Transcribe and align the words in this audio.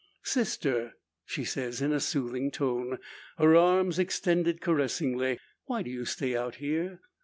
"Sister!" 0.23 0.93
she 1.25 1.45
says, 1.45 1.79
in 1.79 1.99
soothing 1.99 2.49
tone, 2.49 2.97
her 3.37 3.55
arms 3.55 3.99
extended 3.99 4.59
caressingly, 4.59 5.37
"why 5.65 5.83
do 5.83 5.91
you 5.91 6.05
stay 6.05 6.35
out 6.35 6.55
here? 6.55 7.01